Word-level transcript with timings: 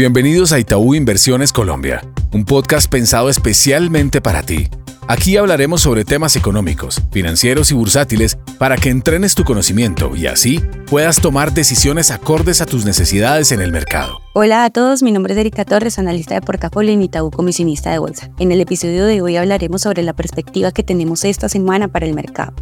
Bienvenidos 0.00 0.52
a 0.52 0.58
Itaú 0.58 0.94
Inversiones 0.94 1.52
Colombia, 1.52 2.02
un 2.32 2.46
podcast 2.46 2.90
pensado 2.90 3.28
especialmente 3.28 4.22
para 4.22 4.42
ti. 4.42 4.66
Aquí 5.08 5.36
hablaremos 5.36 5.82
sobre 5.82 6.06
temas 6.06 6.36
económicos, 6.36 7.02
financieros 7.12 7.70
y 7.70 7.74
bursátiles 7.74 8.38
para 8.58 8.78
que 8.78 8.88
entrenes 8.88 9.34
tu 9.34 9.44
conocimiento 9.44 10.16
y 10.16 10.26
así 10.26 10.58
puedas 10.86 11.20
tomar 11.20 11.52
decisiones 11.52 12.10
acordes 12.10 12.62
a 12.62 12.64
tus 12.64 12.86
necesidades 12.86 13.52
en 13.52 13.60
el 13.60 13.72
mercado. 13.72 14.22
Hola 14.32 14.64
a 14.64 14.70
todos, 14.70 15.02
mi 15.02 15.12
nombre 15.12 15.34
es 15.34 15.38
Erika 15.38 15.66
Torres, 15.66 15.98
analista 15.98 16.34
de 16.34 16.40
portafolio 16.40 16.94
en 16.94 17.02
Itaú 17.02 17.30
Comisionista 17.30 17.92
de 17.92 17.98
Bolsa. 17.98 18.30
En 18.38 18.52
el 18.52 18.62
episodio 18.62 19.04
de 19.04 19.20
hoy 19.20 19.36
hablaremos 19.36 19.82
sobre 19.82 20.02
la 20.02 20.14
perspectiva 20.14 20.72
que 20.72 20.82
tenemos 20.82 21.24
esta 21.26 21.50
semana 21.50 21.88
para 21.88 22.06
el 22.06 22.14
mercado. 22.14 22.54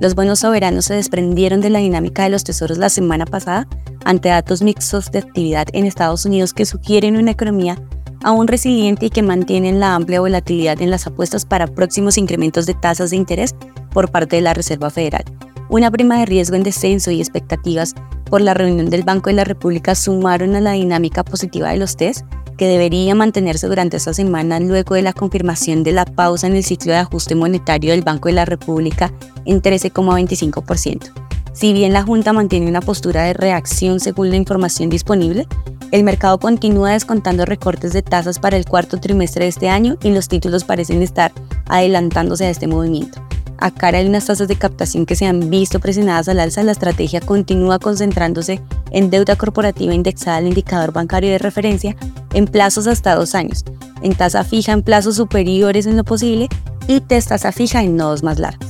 Los 0.00 0.14
bonos 0.14 0.40
soberanos 0.40 0.86
se 0.86 0.94
desprendieron 0.94 1.60
de 1.60 1.70
la 1.70 1.78
dinámica 1.78 2.24
de 2.24 2.30
los 2.30 2.44
tesoros 2.44 2.78
la 2.78 2.88
semana 2.88 3.26
pasada 3.26 3.68
ante 4.04 4.28
datos 4.28 4.62
mixtos 4.62 5.10
de 5.10 5.20
actividad 5.20 5.66
en 5.72 5.86
Estados 5.86 6.24
Unidos 6.24 6.52
que 6.52 6.66
sugieren 6.66 7.16
una 7.16 7.30
economía 7.30 7.78
aún 8.24 8.48
resiliente 8.48 9.06
y 9.06 9.10
que 9.10 9.22
mantienen 9.22 9.78
la 9.78 9.94
amplia 9.94 10.20
volatilidad 10.20 10.80
en 10.80 10.90
las 10.90 11.06
apuestas 11.06 11.44
para 11.44 11.66
próximos 11.66 12.18
incrementos 12.18 12.66
de 12.66 12.74
tasas 12.74 13.10
de 13.10 13.16
interés 13.16 13.54
por 13.92 14.10
parte 14.10 14.36
de 14.36 14.42
la 14.42 14.54
Reserva 14.54 14.90
Federal. 14.90 15.24
Una 15.68 15.90
prima 15.90 16.18
de 16.18 16.26
riesgo 16.26 16.56
en 16.56 16.62
descenso 16.62 17.10
y 17.10 17.20
expectativas 17.20 17.94
por 18.24 18.40
la 18.40 18.54
reunión 18.54 18.90
del 18.90 19.02
Banco 19.02 19.30
de 19.30 19.36
la 19.36 19.44
República 19.44 19.94
sumaron 19.94 20.56
a 20.56 20.60
la 20.60 20.72
dinámica 20.72 21.22
positiva 21.22 21.70
de 21.70 21.76
los 21.76 21.96
test 21.96 22.24
que 22.56 22.66
debería 22.66 23.14
mantenerse 23.14 23.66
durante 23.66 23.96
esta 23.96 24.14
semana 24.14 24.60
luego 24.60 24.94
de 24.94 25.02
la 25.02 25.12
confirmación 25.12 25.82
de 25.82 25.92
la 25.92 26.04
pausa 26.04 26.46
en 26.46 26.56
el 26.56 26.64
ciclo 26.64 26.92
de 26.92 26.98
ajuste 26.98 27.34
monetario 27.34 27.90
del 27.90 28.02
Banco 28.02 28.28
de 28.28 28.34
la 28.34 28.44
República 28.44 29.12
en 29.44 29.62
13,25%. 29.62 31.12
Si 31.52 31.72
bien 31.72 31.92
la 31.92 32.02
Junta 32.02 32.32
mantiene 32.32 32.68
una 32.68 32.80
postura 32.80 33.22
de 33.22 33.32
reacción 33.32 34.00
según 34.00 34.30
la 34.30 34.36
información 34.36 34.90
disponible, 34.90 35.46
el 35.92 36.02
mercado 36.02 36.38
continúa 36.38 36.90
descontando 36.90 37.44
recortes 37.44 37.92
de 37.92 38.02
tasas 38.02 38.40
para 38.40 38.56
el 38.56 38.64
cuarto 38.64 38.98
trimestre 38.98 39.44
de 39.44 39.50
este 39.50 39.68
año 39.68 39.96
y 40.02 40.10
los 40.10 40.26
títulos 40.26 40.64
parecen 40.64 41.02
estar 41.02 41.32
adelantándose 41.66 42.46
a 42.46 42.50
este 42.50 42.66
movimiento. 42.66 43.22
A 43.58 43.70
cara 43.70 44.00
de 44.02 44.08
unas 44.08 44.26
tasas 44.26 44.48
de 44.48 44.56
captación 44.56 45.06
que 45.06 45.14
se 45.14 45.26
han 45.26 45.48
visto 45.48 45.78
presionadas 45.78 46.28
al 46.28 46.40
alza, 46.40 46.64
la 46.64 46.72
estrategia 46.72 47.20
continúa 47.20 47.78
concentrándose 47.78 48.60
en 48.90 49.10
deuda 49.10 49.36
corporativa 49.36 49.94
indexada 49.94 50.38
al 50.38 50.48
indicador 50.48 50.92
bancario 50.92 51.30
de 51.30 51.38
referencia 51.38 51.96
en 52.34 52.46
plazos 52.46 52.86
hasta 52.86 53.14
dos 53.14 53.34
años, 53.34 53.64
en 54.02 54.14
tasa 54.14 54.44
fija 54.44 54.72
en 54.72 54.82
plazos 54.82 55.16
superiores 55.16 55.86
en 55.86 55.96
lo 55.96 56.04
posible 56.04 56.48
y 56.86 57.00
tasa 57.00 57.50
fija 57.52 57.82
en 57.82 57.96
nodos 57.96 58.22
más 58.22 58.38
largos. 58.38 58.68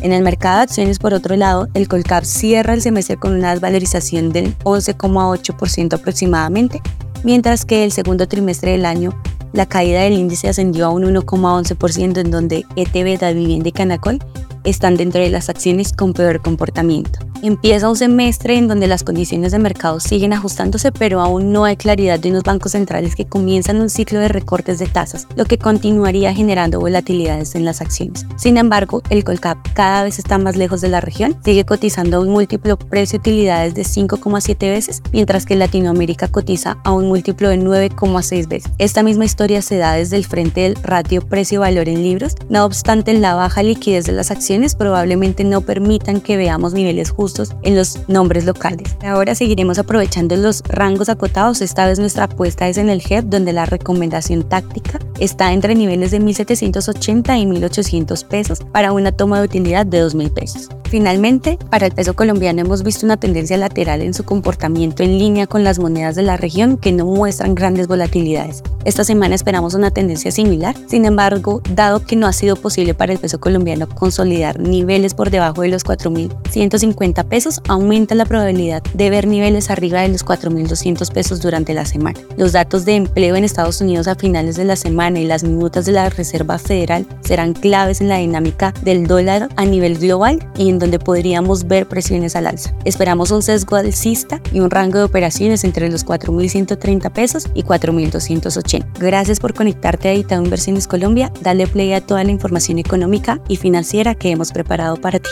En 0.00 0.12
el 0.12 0.22
mercado 0.22 0.58
de 0.58 0.62
acciones, 0.62 1.00
por 1.00 1.12
otro 1.12 1.34
lado, 1.34 1.68
el 1.74 1.88
Colcap 1.88 2.22
cierra 2.22 2.72
el 2.74 2.82
semestre 2.82 3.16
con 3.16 3.34
una 3.34 3.50
desvalorización 3.50 4.30
del 4.30 4.56
11,8% 4.58 5.94
aproximadamente, 5.94 6.80
mientras 7.24 7.64
que 7.64 7.82
el 7.84 7.90
segundo 7.90 8.28
trimestre 8.28 8.72
del 8.72 8.86
año 8.86 9.12
la 9.52 9.66
caída 9.66 10.02
del 10.02 10.12
índice 10.12 10.48
ascendió 10.48 10.86
a 10.86 10.90
un 10.90 11.02
1,11% 11.02 12.18
en 12.18 12.30
donde 12.30 12.64
ETB, 12.76 13.18
Da 13.18 13.32
Vivienda 13.32 13.70
y 13.70 13.72
Canacol 13.72 14.18
están 14.64 14.96
dentro 14.96 15.20
de 15.20 15.30
las 15.30 15.48
acciones 15.48 15.92
con 15.92 16.12
peor 16.12 16.42
comportamiento. 16.42 17.27
Empieza 17.40 17.88
un 17.88 17.94
semestre 17.94 18.58
en 18.58 18.66
donde 18.66 18.88
las 18.88 19.04
condiciones 19.04 19.52
de 19.52 19.60
mercado 19.60 20.00
siguen 20.00 20.32
ajustándose, 20.32 20.90
pero 20.90 21.20
aún 21.20 21.52
no 21.52 21.64
hay 21.64 21.76
claridad 21.76 22.18
de 22.18 22.30
unos 22.30 22.42
bancos 22.42 22.72
centrales 22.72 23.14
que 23.14 23.26
comienzan 23.26 23.80
un 23.80 23.90
ciclo 23.90 24.18
de 24.18 24.26
recortes 24.26 24.80
de 24.80 24.88
tasas, 24.88 25.28
lo 25.36 25.44
que 25.44 25.56
continuaría 25.56 26.34
generando 26.34 26.80
volatilidades 26.80 27.54
en 27.54 27.64
las 27.64 27.80
acciones. 27.80 28.26
Sin 28.36 28.56
embargo, 28.56 29.02
el 29.08 29.22
Colcap 29.22 29.56
cada 29.72 30.02
vez 30.02 30.18
está 30.18 30.36
más 30.38 30.56
lejos 30.56 30.80
de 30.80 30.88
la 30.88 31.00
región, 31.00 31.36
sigue 31.44 31.64
cotizando 31.64 32.16
a 32.16 32.20
un 32.20 32.30
múltiplo 32.30 32.76
precio-utilidades 32.76 33.72
de 33.76 33.82
5,7 33.82 34.58
veces, 34.58 35.00
mientras 35.12 35.46
que 35.46 35.54
Latinoamérica 35.54 36.26
cotiza 36.26 36.78
a 36.82 36.90
un 36.90 37.06
múltiplo 37.06 37.50
de 37.50 37.60
9,6 37.60 38.48
veces. 38.48 38.72
Esta 38.78 39.04
misma 39.04 39.26
historia 39.26 39.62
se 39.62 39.76
da 39.76 39.92
desde 39.92 40.16
el 40.16 40.26
frente 40.26 40.62
del 40.62 40.74
ratio 40.82 41.22
precio-valor 41.22 41.88
en 41.88 42.02
libros, 42.02 42.34
no 42.48 42.64
obstante 42.64 43.14
la 43.14 43.36
baja 43.36 43.62
liquidez 43.62 44.06
de 44.06 44.12
las 44.12 44.32
acciones 44.32 44.74
probablemente 44.74 45.44
no 45.44 45.60
permitan 45.60 46.20
que 46.20 46.36
veamos 46.36 46.72
niveles 46.72 47.10
justos 47.10 47.27
en 47.62 47.76
los 47.76 48.08
nombres 48.08 48.44
locales. 48.44 48.96
Ahora 49.02 49.34
seguiremos 49.34 49.78
aprovechando 49.78 50.36
los 50.36 50.62
rangos 50.62 51.08
acotados. 51.08 51.60
Esta 51.60 51.86
vez 51.86 51.98
nuestra 51.98 52.24
apuesta 52.24 52.68
es 52.68 52.78
en 52.78 52.88
el 52.88 53.02
HEP, 53.06 53.26
donde 53.26 53.52
la 53.52 53.66
recomendación 53.66 54.48
táctica 54.48 54.98
está 55.18 55.52
entre 55.52 55.74
niveles 55.74 56.10
de 56.10 56.20
1.780 56.20 57.40
y 57.40 57.46
1.800 57.46 58.26
pesos 58.26 58.60
para 58.72 58.92
una 58.92 59.12
toma 59.12 59.40
de 59.40 59.46
utilidad 59.46 59.86
de 59.86 60.04
2.000 60.04 60.32
pesos. 60.32 60.68
Finalmente, 60.90 61.58
para 61.68 61.86
el 61.86 61.92
peso 61.92 62.14
colombiano 62.14 62.62
hemos 62.62 62.82
visto 62.82 63.04
una 63.04 63.18
tendencia 63.18 63.58
lateral 63.58 64.00
en 64.00 64.14
su 64.14 64.24
comportamiento 64.24 65.02
en 65.02 65.18
línea 65.18 65.46
con 65.46 65.62
las 65.62 65.78
monedas 65.78 66.14
de 66.14 66.22
la 66.22 66.38
región 66.38 66.78
que 66.78 66.92
no 66.92 67.04
muestran 67.04 67.54
grandes 67.54 67.88
volatilidades. 67.88 68.62
Esta 68.84 69.04
semana 69.04 69.34
esperamos 69.34 69.74
una 69.74 69.90
tendencia 69.90 70.30
similar, 70.30 70.74
sin 70.86 71.04
embargo, 71.04 71.60
dado 71.74 72.06
que 72.06 72.16
no 72.16 72.26
ha 72.26 72.32
sido 72.32 72.56
posible 72.56 72.94
para 72.94 73.12
el 73.12 73.18
peso 73.18 73.38
colombiano 73.38 73.86
consolidar 73.86 74.60
niveles 74.60 75.12
por 75.12 75.30
debajo 75.30 75.60
de 75.60 75.68
los 75.68 75.84
4.150 75.84 77.24
pesos, 77.26 77.60
aumenta 77.68 78.14
la 78.14 78.24
probabilidad 78.24 78.82
de 78.94 79.10
ver 79.10 79.26
niveles 79.26 79.68
arriba 79.68 80.00
de 80.00 80.08
los 80.08 80.24
4.200 80.24 81.12
pesos 81.12 81.42
durante 81.42 81.74
la 81.74 81.84
semana. 81.84 82.18
Los 82.38 82.52
datos 82.52 82.86
de 82.86 82.96
empleo 82.96 83.36
en 83.36 83.44
Estados 83.44 83.82
Unidos 83.82 84.08
a 84.08 84.14
finales 84.14 84.56
de 84.56 84.64
la 84.64 84.76
semana 84.76 85.20
y 85.20 85.26
las 85.26 85.44
minutas 85.44 85.84
de 85.84 85.92
la 85.92 86.08
Reserva 86.08 86.58
Federal 86.58 87.06
serán 87.20 87.52
claves 87.52 88.00
en 88.00 88.08
la 88.08 88.16
dinámica 88.16 88.72
del 88.82 89.06
dólar 89.06 89.50
a 89.56 89.66
nivel 89.66 89.98
global 89.98 90.38
y 90.56 90.70
en 90.70 90.77
donde 90.78 90.98
podríamos 90.98 91.66
ver 91.66 91.86
presiones 91.86 92.36
al 92.36 92.46
alza. 92.46 92.74
Esperamos 92.84 93.30
un 93.30 93.42
sesgo 93.42 93.76
alcista 93.76 94.40
y 94.52 94.60
un 94.60 94.70
rango 94.70 94.98
de 94.98 95.04
operaciones 95.04 95.64
entre 95.64 95.90
los 95.90 96.06
4.130 96.06 97.12
pesos 97.12 97.46
y 97.54 97.62
4.280. 97.62 98.98
Gracias 98.98 99.40
por 99.40 99.54
conectarte 99.54 100.08
a 100.08 100.14
Itaú 100.14 100.44
Inversiones 100.44 100.86
Colombia. 100.86 101.32
Dale 101.42 101.66
play 101.66 101.92
a 101.92 102.00
toda 102.00 102.24
la 102.24 102.30
información 102.30 102.78
económica 102.78 103.40
y 103.48 103.56
financiera 103.56 104.14
que 104.14 104.30
hemos 104.30 104.52
preparado 104.52 104.96
para 104.96 105.18
ti. 105.18 105.30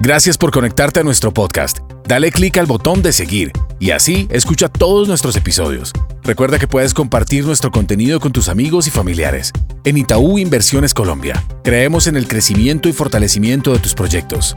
Gracias 0.00 0.36
por 0.36 0.50
conectarte 0.50 1.00
a 1.00 1.04
nuestro 1.04 1.32
podcast. 1.32 1.78
Dale 2.08 2.32
clic 2.32 2.58
al 2.58 2.66
botón 2.66 3.02
de 3.02 3.12
seguir 3.12 3.52
y 3.78 3.92
así 3.92 4.26
escucha 4.30 4.68
todos 4.68 5.08
nuestros 5.08 5.36
episodios. 5.36 5.92
Recuerda 6.24 6.58
que 6.58 6.68
puedes 6.68 6.92
compartir 6.92 7.44
nuestro 7.44 7.70
contenido 7.70 8.20
con 8.20 8.32
tus 8.32 8.48
amigos 8.48 8.86
y 8.86 8.90
familiares. 8.90 9.52
En 9.84 9.96
Itaú 9.96 10.38
Inversiones 10.38 10.94
Colombia, 10.94 11.44
creemos 11.64 12.06
en 12.06 12.16
el 12.16 12.28
crecimiento 12.28 12.88
y 12.88 12.92
fortalecimiento 12.92 13.72
de 13.72 13.80
tus 13.80 13.94
proyectos. 13.94 14.56